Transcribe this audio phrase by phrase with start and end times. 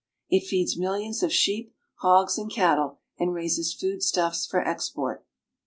[0.31, 5.23] It feeds millions of sheep, hogs, and cattle, and raises food stuffs for export.